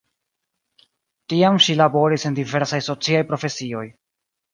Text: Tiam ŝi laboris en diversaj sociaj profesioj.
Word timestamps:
Tiam 1.33 1.59
ŝi 1.65 1.75
laboris 1.81 2.25
en 2.29 2.39
diversaj 2.39 2.79
sociaj 2.87 3.21
profesioj. 3.33 3.85